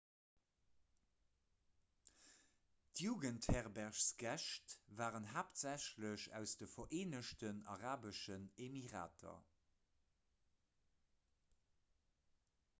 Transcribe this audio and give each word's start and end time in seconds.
d'jugendherbergsgäscht 2.99 4.71
waren 5.01 5.29
haaptsächlech 5.33 6.25
aus 6.39 6.55
de 6.63 6.69
vereenegten 6.73 7.61
arabeschen 7.75 8.43
emirater 8.69 9.35